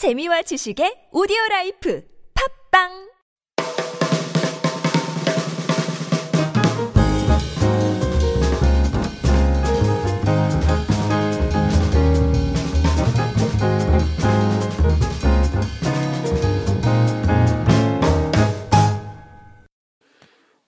재미와 0.00 0.40
지식의 0.40 1.10
오디오 1.12 1.36
라이프 1.50 2.02
팝빵 2.72 2.88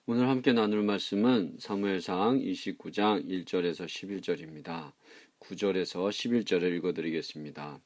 오늘 0.05 0.29
함께 0.29 0.53
나눌 0.53 0.83
말씀은 0.83 1.57
사무엘상 1.57 2.37
29장 2.37 3.25
1절에서 3.25 3.87
11절입니다. 3.87 4.91
9절에서 5.39 6.07
11절을 6.11 6.77
읽어드리겠습니다. 6.77 7.79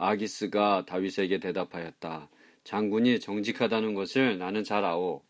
아기스가 0.00 0.84
다윗에게 0.86 1.38
대답하였다. 1.40 2.30
장군이 2.64 3.20
정직하다는 3.20 3.94
것을 3.94 4.38
나는 4.38 4.64
잘 4.64 4.84
아오. 4.84 5.22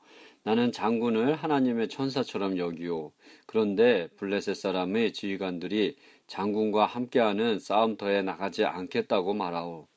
나는 0.45 0.71
장군을 0.73 1.35
하나님의 1.35 1.89
천사처럼 1.89 2.57
여기오. 2.57 3.13
그런데 3.47 4.09
블레셋 4.17 4.57
사람의 4.57 5.13
지휘관들이 5.13 5.97
장군과 6.29 6.87
함께하는 6.87 7.59
싸움터에 7.59 8.23
나가지 8.23 8.65
않겠다고 8.65 9.35
말하오. 9.35 9.89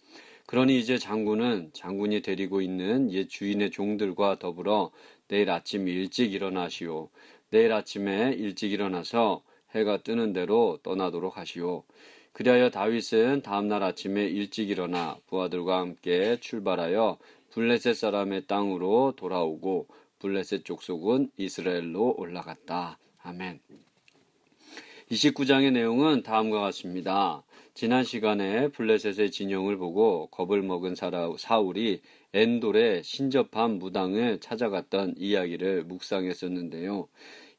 그러니 0.48 0.80
이제 0.80 0.98
장군은 0.98 1.70
장군이 1.74 2.22
데리고 2.22 2.62
있는 2.62 3.12
옛 3.12 3.30
주인의 3.30 3.70
종들과 3.70 4.40
더불어 4.40 4.92
내일 5.28 5.52
아침 5.52 5.88
일찍 5.88 6.34
일어나시오. 6.34 7.10
내일 7.52 7.72
아침에 7.72 8.34
일찍 8.34 8.72
일어나서 8.72 9.44
해가 9.76 9.98
뜨는 9.98 10.34
대로 10.34 10.80
떠나도록 10.84 11.38
하시오. 11.38 11.84
그리하여 12.34 12.72
다윗은 12.72 13.44
다음날 13.44 13.84
아침에 13.84 14.26
일찍 14.26 14.72
일어나 14.72 15.18
부하들과 15.28 15.80
함께 15.80 16.38
출발하여 16.40 17.20
블레셋 17.52 17.96
사람의 17.96 18.48
땅으로 18.48 19.14
돌아오고 19.16 19.88
블레셋 20.18 20.66
족속은 20.66 21.30
이스라엘로 21.38 22.16
올라갔다. 22.18 22.98
아멘. 23.22 23.60
29장의 25.12 25.74
내용은 25.74 26.24
다음과 26.24 26.60
같습니다. 26.60 27.44
지난 27.76 28.04
시간에 28.04 28.70
블레셋의 28.70 29.30
진영을 29.30 29.78
보고 29.78 30.28
겁을 30.28 30.64
먹은 30.64 30.96
사울이 31.38 32.02
엔돌의 32.34 33.04
신접한 33.04 33.78
무당을 33.78 34.40
찾아갔던 34.40 35.16
이야기를 35.18 35.84
묵상했었는데요. 35.84 37.08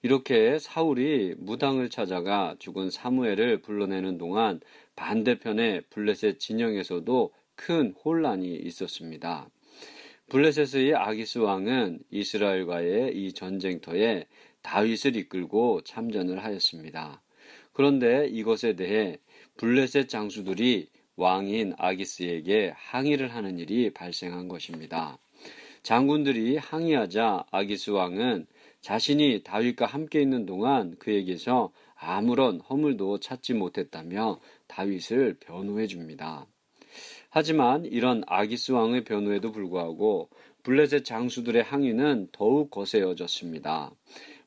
이렇게 0.05 0.59
사울이 0.59 1.35
무당을 1.39 1.89
찾아가 1.89 2.57
죽은 2.59 2.91
사무엘을 2.91 3.63
불러내는 3.63 4.19
동안 4.19 4.61
반대편의 4.97 5.85
블레셋 5.89 6.39
진영에서도 6.39 7.33
큰 7.55 7.95
혼란이 8.05 8.55
있었습니다. 8.55 9.49
블레셋의 10.29 10.95
아기스 10.95 11.39
왕은 11.39 12.01
이스라엘과의 12.11 13.17
이 13.17 13.33
전쟁터에 13.33 14.27
다윗을 14.61 15.17
이끌고 15.17 15.81
참전을 15.85 16.45
하였습니다. 16.45 17.23
그런데 17.73 18.27
이것에 18.27 18.77
대해 18.77 19.17
블레셋 19.57 20.11
장수들이 20.11 20.91
왕인 21.17 21.77
아기스에게 21.79 22.75
항의를 22.77 23.35
하는 23.35 23.59
일이 23.59 23.89
발생한 23.89 24.49
것입니다. 24.49 25.17
장군들이 25.83 26.59
항의하자 26.59 27.47
아기스 27.51 27.91
왕은 27.91 28.47
자신이 28.85 29.41
다윗과 29.45 29.87
함께 29.87 30.21
있는 30.21 30.45
동안 30.45 30.95
그에게서 30.99 31.73
아무런 31.95 32.61
허물도 32.61 33.19
찾지 33.19 33.55
못했다며 33.55 34.41
다윗을 34.67 35.39
변호해 35.41 35.87
줍니다. 35.87 36.47
하지만 37.31 37.87
이런 37.87 38.25
아기스 38.27 38.73
왕의 38.73 39.05
변호에도 39.05 39.53
불구하고 39.53 40.29
블레셋 40.65 41.07
장수들의 41.07 41.63
항의는 41.63 42.29
더욱 42.31 42.71
거세어졌습니다. 42.71 43.91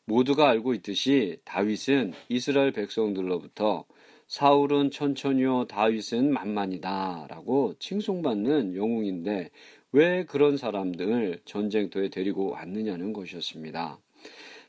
모두가 0.05 0.49
알고 0.49 0.75
있듯이 0.75 1.39
다윗은 1.43 2.13
이스라엘 2.29 2.71
백성들로부터 2.73 3.85
사울은 4.27 4.91
천천히요 4.91 5.65
다윗은 5.65 6.31
만만이다 6.31 7.25
라고 7.27 7.73
칭송받는 7.79 8.75
영웅인데 8.75 9.49
왜 9.93 10.25
그런 10.25 10.57
사람들을 10.57 11.41
전쟁터에 11.43 12.09
데리고 12.09 12.51
왔느냐는 12.51 13.13
것이었습니다. 13.13 13.99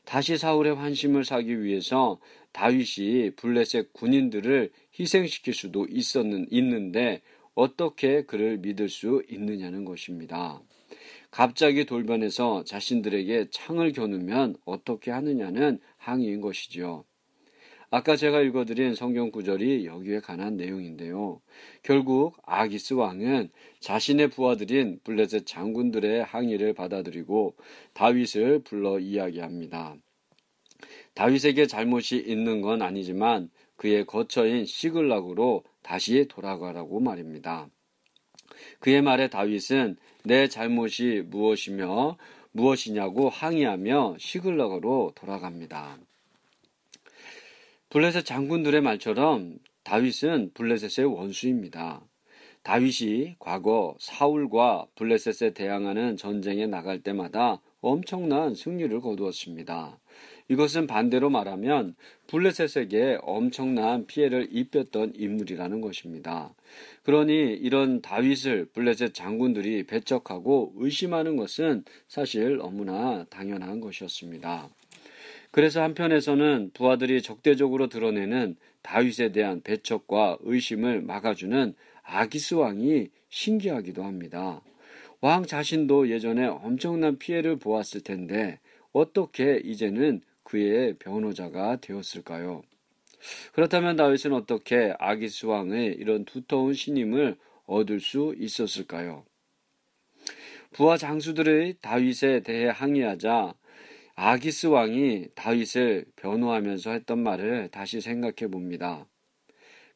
다시 0.05 0.37
사울의 0.37 0.75
환심을 0.75 1.23
사기 1.23 1.61
위해서 1.61 2.19
다윗이 2.51 3.31
블레셋 3.35 3.93
군인들을 3.93 4.71
희생시킬 4.99 5.53
수도 5.53 5.85
있었는 5.89 6.47
있는데 6.51 7.21
어떻게 7.53 8.23
그를 8.23 8.57
믿을 8.57 8.89
수 8.89 9.23
있느냐는 9.29 9.85
것입니다. 9.85 10.61
갑자기 11.31 11.85
돌변해서 11.85 12.63
자신들에게 12.63 13.49
창을 13.51 13.91
겨누면 13.91 14.55
어떻게 14.65 15.11
하느냐는 15.11 15.79
항의인 15.97 16.41
것이지요. 16.41 17.05
아까 17.91 18.15
제가 18.15 18.41
읽어드린 18.41 18.93
성경 18.93 19.31
구절이 19.31 19.87
여기에 19.87 20.19
관한 20.19 20.57
내용인데요. 20.57 21.41
결국 21.81 22.37
아기스 22.45 22.93
왕은 22.93 23.49
자신의 23.79 24.29
부하들인 24.29 24.99
블레셋 25.03 25.47
장군들의 25.47 26.23
항의를 26.23 26.73
받아들이고 26.73 27.55
다윗을 27.93 28.59
불러 28.59 28.99
이야기합니다. 28.99 29.95
다윗에게 31.15 31.65
잘못이 31.65 32.17
있는 32.17 32.61
건 32.61 32.83
아니지만 32.83 33.49
그의 33.75 34.05
거처인 34.05 34.65
시글락으로 34.65 35.63
다시 35.81 36.27
돌아가라고 36.29 36.99
말입니다. 36.99 37.69
그의 38.79 39.01
말에 39.01 39.29
다윗은 39.29 39.97
내 40.25 40.47
잘못이 40.47 41.23
무엇이며 41.25 42.17
무엇이냐고 42.51 43.29
항의하며 43.29 44.17
시글락으로 44.19 45.13
돌아갑니다. 45.15 45.97
블레셋 47.89 48.23
장군들의 48.23 48.81
말처럼 48.81 49.57
다윗은 49.83 50.51
블레셋의 50.53 51.07
원수입니다. 51.07 52.01
다윗이 52.61 53.37
과거 53.39 53.95
사울과 53.99 54.85
블레셋에 54.93 55.55
대항하는 55.55 56.15
전쟁에 56.15 56.67
나갈 56.67 57.01
때마다 57.01 57.61
엄청난 57.81 58.53
승리를 58.53 59.01
거두었습니다. 59.01 59.97
이것은 60.49 60.85
반대로 60.85 61.31
말하면 61.31 61.95
블레셋에게 62.27 63.19
엄청난 63.23 64.05
피해를 64.05 64.49
입혔던 64.51 65.13
인물이라는 65.15 65.81
것입니다. 65.81 66.53
그러니 67.01 67.33
이런 67.55 68.01
다윗을 68.03 68.65
블레셋 68.65 69.15
장군들이 69.15 69.87
배척하고 69.87 70.73
의심하는 70.75 71.37
것은 71.37 71.85
사실 72.07 72.57
너무나 72.57 73.25
당연한 73.31 73.79
것이었습니다. 73.79 74.69
그래서 75.51 75.81
한편에서는 75.81 76.71
부하들이 76.73 77.21
적대적으로 77.21 77.87
드러내는 77.87 78.55
다윗에 78.81 79.31
대한 79.31 79.61
배척과 79.61 80.37
의심을 80.41 81.01
막아주는 81.01 81.73
아기스 82.03 82.55
왕이 82.55 83.09
신기하기도 83.29 84.03
합니다. 84.03 84.61
왕 85.21 85.45
자신도 85.45 86.09
예전에 86.09 86.45
엄청난 86.45 87.17
피해를 87.17 87.57
보았을 87.57 88.01
텐데 88.01 88.59
어떻게 88.93 89.57
이제는 89.63 90.21
그의 90.43 90.95
변호자가 90.97 91.77
되었을까요? 91.81 92.61
그렇다면 93.53 93.95
다윗은 93.95 94.33
어떻게 94.33 94.93
아기스 94.97 95.47
왕의 95.47 95.95
이런 95.99 96.25
두터운 96.25 96.73
신임을 96.73 97.37
얻을 97.65 97.99
수 97.99 98.33
있었을까요? 98.37 99.25
부하 100.71 100.97
장수들의 100.97 101.77
다윗에 101.81 102.41
대해 102.41 102.69
항의하자 102.69 103.53
아기스 104.21 104.67
왕이 104.67 105.27
다윗을 105.33 106.03
변호하면서 106.17 106.91
했던 106.91 107.23
말을 107.23 107.69
다시 107.69 108.01
생각해 108.01 108.51
봅니다. 108.51 109.07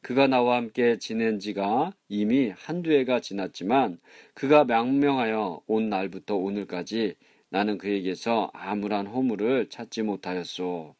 그가 0.00 0.28
나와 0.28 0.56
함께 0.56 0.96
지낸 0.98 1.38
지가 1.38 1.92
이미 2.08 2.48
한두 2.48 2.90
해가 2.90 3.20
지났지만 3.20 3.98
그가 4.32 4.64
명명하여 4.64 5.60
온 5.66 5.90
날부터 5.90 6.36
오늘까지 6.36 7.16
나는 7.50 7.76
그에게서 7.76 8.50
아무런 8.54 9.06
허물을 9.06 9.68
찾지 9.68 10.00
못하였소. 10.00 10.94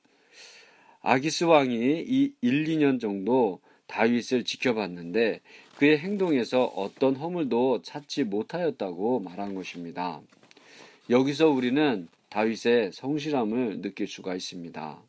아기스 1.01 1.45
왕이 1.45 2.05
이 2.07 2.35
1, 2.43 2.65
2년 2.65 3.01
정도 3.01 3.63
다윗을 3.87 4.45
지켜봤는데 4.45 5.41
그의 5.77 5.97
행동에서 5.97 6.65
어떤 6.65 7.17
허물도 7.17 7.81
찾지 7.81 8.25
못하였다고 8.25 9.21
말한 9.21 9.55
것입니다. 9.55 10.21
여기서 11.09 11.49
우리는 11.49 12.07
다윗의 12.35 12.91
성실함을 12.91 13.81
느낄 13.81 14.09
수가 14.09 14.35
있습니다. 14.35 15.01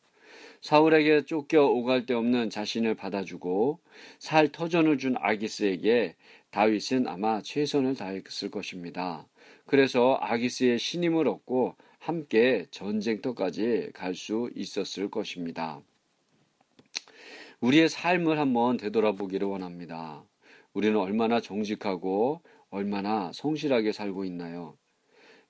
사울에게 0.61 1.25
쫓겨 1.25 1.65
오갈 1.65 2.05
데 2.05 2.13
없는 2.13 2.51
자신을 2.51 2.93
받아주고 2.93 3.79
살 4.19 4.49
터전을 4.49 4.99
준 4.99 5.15
아기스에게 5.17 6.15
다윗은 6.51 7.07
아마 7.07 7.41
최선을 7.41 7.95
다했을 7.95 8.51
것입니다. 8.51 9.25
그래서 9.65 10.19
아기스의 10.21 10.77
신임을 10.77 11.27
얻고 11.27 11.75
함께 11.97 12.67
전쟁터까지 12.69 13.89
갈 13.95 14.13
수 14.13 14.51
있었을 14.55 15.09
것입니다. 15.09 15.81
우리의 17.59 17.89
삶을 17.89 18.37
한번 18.37 18.77
되돌아보기를 18.77 19.47
원합니다. 19.47 20.23
우리는 20.73 20.95
얼마나 20.95 21.41
정직하고 21.41 22.41
얼마나 22.69 23.31
성실하게 23.33 23.93
살고 23.93 24.25
있나요? 24.25 24.77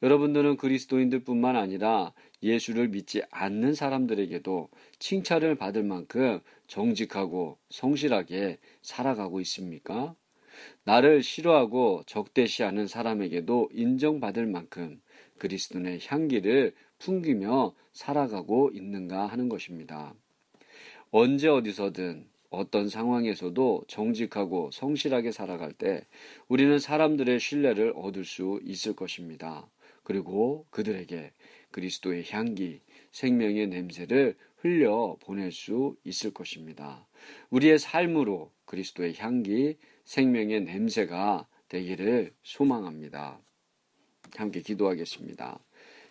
여러분들은 0.05 0.57
그리스도인들 0.57 1.23
뿐만 1.23 1.55
아니라 1.55 2.13
예수를 2.43 2.89
믿지 2.89 3.23
않는 3.31 3.73
사람들에게도 3.73 4.69
칭찬을 4.99 5.55
받을 5.55 5.81
만큼 5.81 6.41
정직하고 6.67 7.57
성실하게 7.71 8.59
살아가고 8.83 9.41
있습니까? 9.41 10.13
나를 10.83 11.23
싫어하고 11.23 12.03
적대시하는 12.05 12.85
사람에게도 12.85 13.69
인정받을 13.73 14.45
만큼 14.45 15.01
그리스도의 15.39 16.01
향기를 16.05 16.75
풍기며 16.99 17.73
살아가고 17.91 18.69
있는가 18.75 19.25
하는 19.25 19.49
것입니다. 19.49 20.13
언제 21.09 21.47
어디서든 21.47 22.27
어떤 22.51 22.89
상황에서도 22.89 23.85
정직하고 23.87 24.69
성실하게 24.71 25.31
살아갈 25.31 25.73
때 25.73 26.05
우리는 26.47 26.77
사람들의 26.77 27.39
신뢰를 27.39 27.93
얻을 27.95 28.23
수 28.23 28.59
있을 28.63 28.95
것입니다. 28.95 29.67
그리고 30.05 30.65
그들에게 30.69 31.33
그리스도의 31.71 32.23
향기, 32.29 32.79
생명의 33.11 33.67
냄새를 33.67 34.37
흘려 34.57 35.17
보낼 35.19 35.51
수 35.51 35.97
있을 36.05 36.31
것입니다. 36.31 37.05
우리의 37.49 37.79
삶으로 37.79 38.51
그리스도의 38.65 39.15
향기, 39.17 39.77
생명의 40.05 40.61
냄새가 40.61 41.47
되기를 41.67 42.33
소망합니다. 42.43 43.41
함께 44.35 44.61
기도하겠습니다. 44.61 45.59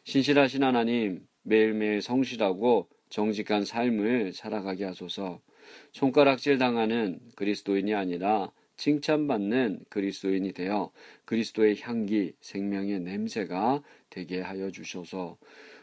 신실하신 0.03 0.65
하나님, 0.65 1.27
매일매일 1.43 2.03
성실하고 2.03 2.89
정직한 3.09 3.65
삶을 3.65 4.33
살아가게 4.33 4.85
하소서 4.85 5.41
손가락질 5.93 6.59
당하는 6.59 7.21
그리스도인이 7.37 7.95
아니라 7.95 8.51
칭찬받는 8.77 9.85
그리스도인이 9.89 10.53
되어 10.53 10.91
그리스도의 11.25 11.81
향기, 11.81 12.35
생명의 12.41 13.01
냄새가 13.01 13.83
되게 14.11 14.41
하여 14.41 14.71
주셔서 14.71 15.39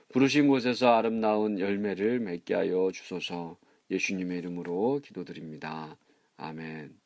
부르신 0.10 0.48
곳에서 0.48 0.94
아름다운 0.94 1.60
열매를 1.60 2.20
맺게 2.20 2.54
하여 2.54 2.92
주소서 2.94 3.58
예수님의 3.90 4.40
이름으로 4.40 5.00
기도드립니다. 5.04 5.98
아멘. 6.38 7.02